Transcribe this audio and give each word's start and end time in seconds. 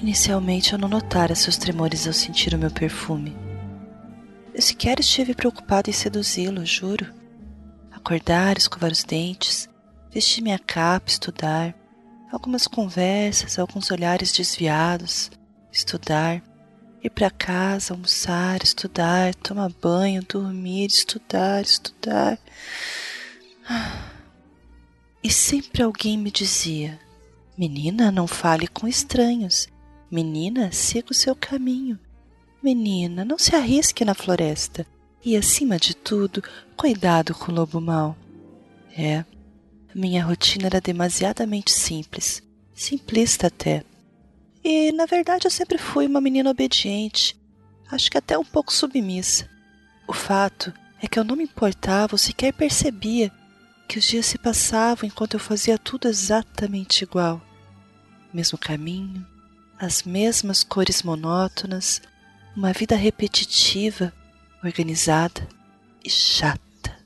Inicialmente 0.00 0.72
eu 0.72 0.78
não 0.78 0.88
notara 0.88 1.34
seus 1.34 1.56
tremores 1.56 2.06
ao 2.06 2.12
sentir 2.12 2.54
o 2.54 2.58
meu 2.58 2.70
perfume. 2.70 3.36
Eu 4.54 4.62
sequer 4.62 5.00
estive 5.00 5.34
preocupado 5.34 5.90
em 5.90 5.92
seduzi-lo, 5.92 6.64
juro. 6.64 7.12
Acordar, 7.90 8.56
escovar 8.56 8.92
os 8.92 9.02
dentes, 9.02 9.68
vestir 10.08 10.40
minha 10.40 10.58
capa, 10.58 11.10
estudar. 11.10 11.74
Algumas 12.30 12.68
conversas, 12.68 13.58
alguns 13.58 13.90
olhares 13.90 14.30
desviados, 14.30 15.32
estudar. 15.72 16.42
Ir 17.02 17.10
para 17.10 17.30
casa, 17.30 17.92
almoçar, 17.92 18.62
estudar, 18.62 19.34
tomar 19.36 19.70
banho, 19.80 20.22
dormir, 20.22 20.86
estudar, 20.86 21.62
estudar. 21.62 22.38
E 25.22 25.30
sempre 25.30 25.82
alguém 25.82 26.16
me 26.16 26.30
dizia: 26.30 26.98
Menina, 27.56 28.12
não 28.12 28.26
fale 28.26 28.68
com 28.68 28.86
estranhos. 28.86 29.68
Menina, 30.10 30.72
siga 30.72 31.10
o 31.10 31.14
seu 31.14 31.36
caminho. 31.36 31.98
Menina, 32.62 33.24
não 33.24 33.38
se 33.38 33.54
arrisque 33.54 34.04
na 34.04 34.14
floresta. 34.14 34.86
E 35.24 35.36
acima 35.36 35.76
de 35.78 35.94
tudo, 35.94 36.42
cuidado 36.76 37.34
com 37.34 37.52
o 37.52 37.54
lobo 37.54 37.80
mau. 37.80 38.16
É, 38.96 39.24
minha 39.94 40.24
rotina 40.24 40.66
era 40.66 40.80
demasiadamente 40.80 41.72
simples, 41.72 42.42
simplista 42.74 43.48
até. 43.48 43.84
E, 44.64 44.92
na 44.92 45.06
verdade, 45.06 45.46
eu 45.46 45.50
sempre 45.50 45.76
fui 45.76 46.06
uma 46.06 46.20
menina 46.20 46.50
obediente, 46.50 47.38
acho 47.90 48.10
que 48.10 48.18
até 48.18 48.38
um 48.38 48.44
pouco 48.44 48.72
submissa. 48.72 49.48
O 50.06 50.12
fato 50.12 50.72
é 51.02 51.06
que 51.06 51.18
eu 51.18 51.24
não 51.24 51.36
me 51.36 51.44
importava 51.44 52.14
ou 52.14 52.18
sequer 52.18 52.52
percebia 52.52 53.30
que 53.86 53.98
os 53.98 54.04
dias 54.04 54.26
se 54.26 54.38
passavam 54.38 55.06
enquanto 55.06 55.34
eu 55.34 55.40
fazia 55.40 55.78
tudo 55.78 56.08
exatamente 56.08 57.02
igual. 57.02 57.40
Mesmo 58.32 58.58
caminho, 58.58 59.26
as 59.78 60.02
mesmas 60.02 60.64
cores 60.64 61.02
monótonas, 61.02 62.02
uma 62.56 62.72
vida 62.72 62.96
repetitiva, 62.96 64.12
organizada 64.64 65.46
e 66.04 66.10
chata. 66.10 66.96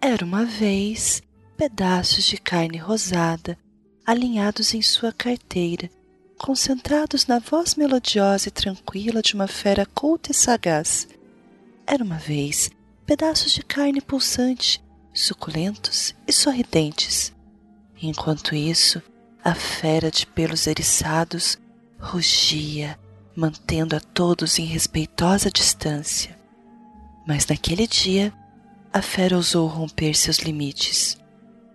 Era 0.00 0.24
uma 0.24 0.44
vez 0.44 1.22
pedaços 1.56 2.24
de 2.24 2.36
carne 2.38 2.78
rosada 2.78 3.58
alinhados 4.06 4.72
em 4.72 4.80
sua 4.80 5.12
carteira, 5.12 5.90
concentrados 6.38 7.26
na 7.26 7.40
voz 7.40 7.74
melodiosa 7.74 8.48
e 8.48 8.50
tranquila 8.50 9.20
de 9.20 9.34
uma 9.34 9.48
fera 9.48 9.84
culta 9.84 10.30
e 10.30 10.34
sagaz. 10.34 11.08
Era 11.86 12.02
uma 12.02 12.16
vez 12.16 12.70
pedaços 13.04 13.52
de 13.52 13.62
carne 13.62 14.00
pulsante, 14.00 14.82
suculentos 15.12 16.14
e 16.26 16.32
sorridentes. 16.32 17.34
Enquanto 18.00 18.54
isso, 18.54 19.02
a 19.48 19.54
fera 19.54 20.10
de 20.10 20.26
pelos 20.26 20.66
eriçados 20.66 21.58
rugia, 21.98 22.98
mantendo 23.34 23.96
a 23.96 24.00
todos 24.00 24.58
em 24.58 24.64
respeitosa 24.66 25.50
distância. 25.50 26.38
Mas 27.26 27.46
naquele 27.46 27.86
dia, 27.86 28.30
a 28.92 29.00
fera 29.00 29.36
ousou 29.36 29.66
romper 29.66 30.14
seus 30.14 30.38
limites. 30.38 31.18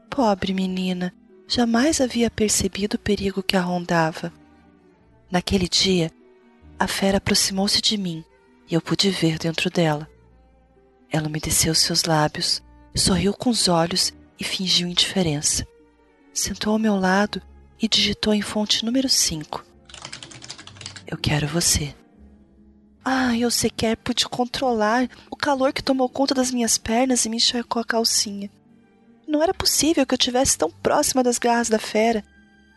Pobre 0.08 0.54
menina, 0.54 1.12
jamais 1.48 2.00
havia 2.00 2.30
percebido 2.30 2.94
o 2.94 3.00
perigo 3.00 3.42
que 3.42 3.58
a 3.58 3.62
rondava. 3.62 4.32
Naquele 5.32 5.68
dia, 5.68 6.12
a 6.78 6.88
fera 6.88 7.18
aproximou-se 7.18 7.82
de 7.82 7.98
mim 7.98 8.24
e 8.70 8.76
eu 8.76 8.82
pude 8.82 9.10
ver 9.10 9.40
dentro 9.40 9.72
dela. 9.72 10.08
Ela 11.12 11.28
umedeceu 11.28 11.74
seus 11.74 12.04
lábios, 12.04 12.62
sorriu 12.96 13.34
com 13.34 13.50
os 13.50 13.68
olhos 13.68 14.14
e 14.40 14.44
fingiu 14.44 14.88
indiferença. 14.88 15.68
Sentou 16.32 16.74
ao 16.74 16.80
meu 16.80 16.96
lado 16.96 17.42
e 17.84 17.88
digitou 17.90 18.34
em 18.34 18.42
fonte 18.42 18.86
número 18.86 19.10
5. 19.10 19.62
Eu 21.06 21.18
quero 21.18 21.46
você. 21.50 21.94
Ah, 23.04 23.38
eu 23.38 23.52
sequer 23.52 23.98
pude 23.98 24.26
controlar 24.30 25.10
o 25.30 25.36
calor 25.36 25.74
que 25.74 25.84
tomou 25.84 26.08
conta 26.08 26.34
das 26.34 26.50
minhas 26.50 26.78
pernas 26.78 27.26
e 27.26 27.30
me 27.30 27.36
encharcou 27.36 27.82
a 27.82 27.86
calcinha. 27.86 28.50
Não 29.28 29.44
era 29.44 29.54
possível 29.54 30.06
que 30.06 30.14
eu 30.14 30.18
tivesse 30.18 30.58
tão 30.58 30.72
próxima 30.72 31.22
das 31.22 31.38
garras 31.38 31.68
da 31.68 31.78
fera. 31.78 32.24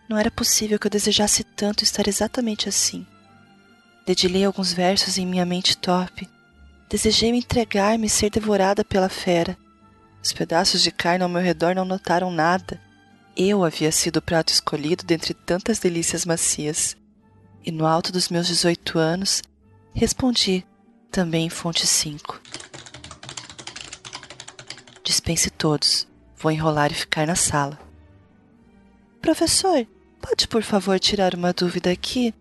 Não 0.08 0.18
era 0.18 0.28
possível 0.28 0.76
que 0.76 0.88
eu 0.88 0.90
desejasse 0.90 1.44
tanto 1.44 1.84
estar 1.84 2.08
exatamente 2.08 2.68
assim. 2.68 3.06
Dedilhei 4.04 4.44
alguns 4.44 4.72
versos 4.72 5.18
em 5.18 5.26
minha 5.26 5.46
mente 5.46 5.76
torpe. 5.76 6.28
Desejei 6.90 7.30
me 7.30 7.38
entregar-me 7.38 8.08
e 8.08 8.10
ser 8.10 8.28
devorada 8.30 8.84
pela 8.84 9.08
fera. 9.08 9.56
Os 10.20 10.32
pedaços 10.32 10.82
de 10.82 10.90
carne 10.90 11.22
ao 11.22 11.30
meu 11.30 11.42
redor 11.42 11.76
não 11.76 11.84
notaram 11.84 12.32
nada. 12.32 12.84
Eu 13.38 13.62
havia 13.62 13.92
sido 13.92 14.16
o 14.16 14.22
prato 14.22 14.48
escolhido 14.48 15.04
dentre 15.04 15.34
tantas 15.34 15.78
delícias 15.78 16.24
macias. 16.24 16.96
E 17.62 17.70
no 17.70 17.84
alto 17.84 18.10
dos 18.10 18.30
meus 18.30 18.46
18 18.46 18.98
anos, 18.98 19.42
respondi, 19.92 20.64
também 21.10 21.44
em 21.44 21.50
fonte 21.50 21.86
5. 21.86 22.40
Dispense 25.04 25.50
todos. 25.50 26.08
Vou 26.38 26.50
enrolar 26.50 26.90
e 26.90 26.94
ficar 26.94 27.26
na 27.26 27.36
sala. 27.36 27.78
Professor, 29.20 29.86
pode 30.18 30.48
por 30.48 30.62
favor 30.62 30.98
tirar 30.98 31.34
uma 31.34 31.52
dúvida 31.52 31.90
aqui? 31.90 32.32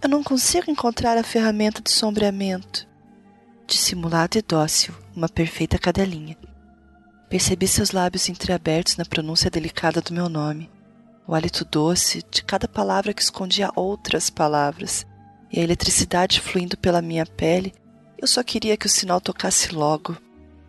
Eu 0.00 0.08
não 0.08 0.24
consigo 0.24 0.70
encontrar 0.70 1.18
a 1.18 1.22
ferramenta 1.22 1.82
de 1.82 1.90
sombreamento. 1.90 2.88
Dissimulado 3.66 4.38
e 4.38 4.42
dócil, 4.42 4.94
uma 5.14 5.28
perfeita 5.28 5.78
cadelinha. 5.78 6.38
Percebi 7.30 7.68
seus 7.68 7.92
lábios 7.92 8.28
entreabertos 8.28 8.96
na 8.96 9.04
pronúncia 9.04 9.48
delicada 9.48 10.00
do 10.00 10.12
meu 10.12 10.28
nome, 10.28 10.68
o 11.28 11.32
hálito 11.32 11.64
doce 11.64 12.24
de 12.28 12.42
cada 12.42 12.66
palavra 12.66 13.14
que 13.14 13.22
escondia 13.22 13.70
outras 13.76 14.28
palavras, 14.28 15.06
e 15.48 15.60
a 15.60 15.62
eletricidade 15.62 16.40
fluindo 16.40 16.76
pela 16.76 17.00
minha 17.00 17.24
pele. 17.24 17.72
Eu 18.18 18.26
só 18.26 18.42
queria 18.42 18.76
que 18.76 18.86
o 18.86 18.90
sinal 18.90 19.20
tocasse 19.20 19.72
logo, 19.72 20.16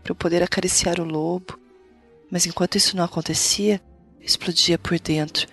para 0.03 0.11
eu 0.11 0.15
poder 0.15 0.43
acariciar 0.43 0.99
o 0.99 1.03
lobo. 1.03 1.59
Mas 2.29 2.45
enquanto 2.45 2.75
isso 2.75 2.95
não 2.95 3.03
acontecia, 3.03 3.81
explodia 4.19 4.77
por 4.77 4.99
dentro 4.99 5.47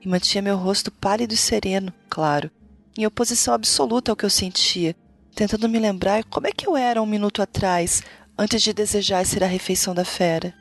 e 0.00 0.08
mantinha 0.08 0.40
meu 0.40 0.56
rosto 0.56 0.90
pálido 0.90 1.34
e 1.34 1.36
sereno, 1.36 1.92
claro, 2.08 2.50
em 2.96 3.04
oposição 3.06 3.52
absoluta 3.52 4.10
ao 4.10 4.16
que 4.16 4.24
eu 4.24 4.30
sentia, 4.30 4.96
tentando 5.34 5.68
me 5.68 5.78
lembrar 5.78 6.24
como 6.24 6.46
é 6.46 6.52
que 6.52 6.66
eu 6.66 6.74
era 6.74 7.02
um 7.02 7.06
minuto 7.06 7.42
atrás, 7.42 8.02
antes 8.36 8.62
de 8.62 8.72
desejar 8.72 9.24
ser 9.24 9.42
a 9.44 9.46
refeição 9.46 9.94
da 9.94 10.04
fera. 10.04 10.54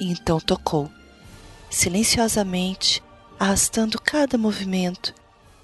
E 0.00 0.10
então 0.10 0.38
tocou, 0.38 0.90
silenciosamente, 1.68 3.02
arrastando 3.38 4.00
cada 4.00 4.38
movimento. 4.38 5.14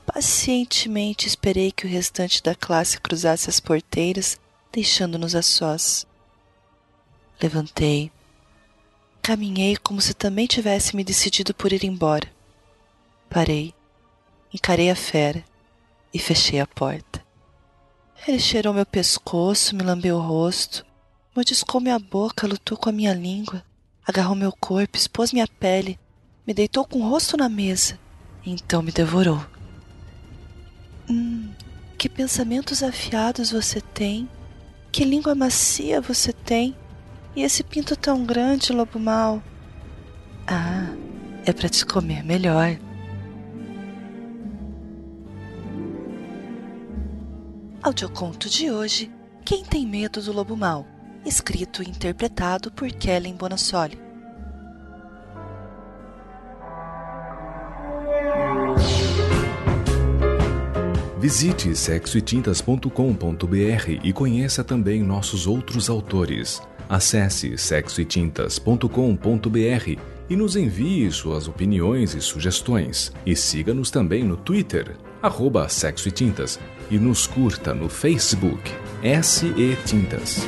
Pacientemente 0.07 1.27
esperei 1.27 1.73
que 1.73 1.87
o 1.87 1.89
restante 1.89 2.43
da 2.43 2.55
classe 2.55 3.01
cruzasse 3.01 3.49
as 3.49 3.59
porteiras, 3.59 4.39
deixando-nos 4.71 5.35
a 5.35 5.43
sós. 5.43 6.07
Levantei. 7.41 8.13
Caminhei 9.23 9.77
como 9.77 10.01
se 10.03 10.13
também 10.13 10.47
tivesse 10.47 10.95
me 10.95 11.03
decidido 11.03 11.55
por 11.55 11.73
ir 11.73 11.85
embora. 11.85 12.31
Parei, 13.31 13.73
encarei 14.53 14.91
a 14.91 14.95
fera 14.95 15.43
e 16.13 16.19
fechei 16.19 16.61
a 16.61 16.67
porta. 16.67 17.24
Ele 18.27 18.39
cheirou 18.39 18.73
meu 18.73 18.87
pescoço, 18.87 19.77
me 19.77 19.83
lambeu 19.83 20.17
o 20.17 20.21
rosto, 20.21 20.85
mordiscou 21.35 21.81
minha 21.81 21.99
boca, 21.99 22.47
lutou 22.47 22.79
com 22.79 22.89
a 22.89 22.93
minha 22.93 23.13
língua, 23.13 23.63
agarrou 24.07 24.35
meu 24.35 24.53
corpo, 24.53 24.97
expôs 24.97 25.33
minha 25.33 25.47
pele, 25.47 25.99
me 26.47 26.55
deitou 26.55 26.85
com 26.85 27.01
o 27.01 27.09
rosto 27.09 27.37
na 27.37 27.49
mesa 27.49 27.99
e 28.45 28.51
então 28.51 28.83
me 28.83 28.93
devorou. 28.93 29.45
Hum, 31.09 31.51
que 31.99 32.09
pensamentos 32.09 32.83
afiados 32.83 33.51
você 33.51 33.81
tem, 33.81 34.29
que 34.91 35.05
língua 35.05 35.35
macia 35.35 36.01
você 36.01 36.33
tem, 36.33 36.75
e 37.37 37.43
esse 37.43 37.65
pinto 37.65 37.97
tão 37.97 38.25
grande, 38.25 38.73
lobo 38.73 38.99
mau. 38.99 39.43
Ah, 40.47 40.95
é 41.45 41.53
para 41.53 41.69
te 41.69 41.85
comer 41.85 42.23
melhor. 42.23 42.79
Audioconto 47.85 48.49
de 48.49 48.71
hoje: 48.71 49.13
Quem 49.45 49.63
tem 49.63 49.87
medo 49.87 50.23
do 50.23 50.33
lobo 50.33 50.57
mau? 50.57 50.87
escrito 51.23 51.83
e 51.83 51.89
interpretado 51.89 52.73
por 52.73 52.91
Kellen 52.91 53.35
Bonassoli. 53.35 53.99
Visite 61.19 61.77
sexoetintas.com.br 61.77 63.91
e 64.03 64.13
conheça 64.15 64.65
também 64.65 65.03
nossos 65.03 65.47
outros 65.47 65.91
autores. 65.91 66.63
Acesse 66.89 67.59
sexoetintas.com.br 67.59 70.01
e 70.29 70.37
nos 70.37 70.57
envie 70.57 71.11
suas 71.11 71.49
opiniões 71.49 72.15
e 72.15 72.21
sugestões. 72.23 73.13
E 73.27 73.37
siga-nos 73.37 73.91
também 73.91 74.25
no 74.25 74.39
Twitter, 74.39 74.97
arroba 75.23 75.69
Sexo 75.69 76.09
e 76.09 76.11
Tintas, 76.11 76.59
e 76.91 76.99
nos 76.99 77.27
curta 77.27 77.75
no 77.75 77.89
Facebook, 77.89 78.71
SE 79.23 79.77
Tintas. 79.85 80.47